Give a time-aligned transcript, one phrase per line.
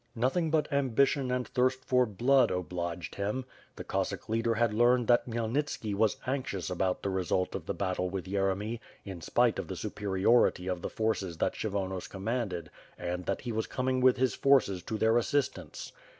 [0.15, 3.45] Nothing but ambition and thirst for blood, obliged him.
[3.75, 8.09] The Cossack leader had learned that Khymelnitski was anxious about the result of the battle
[8.09, 13.41] with Yeremy, in spite of the superiority of the forces that Kshyvonos commanded and that
[13.41, 15.91] he was coming with his forces to their assistance.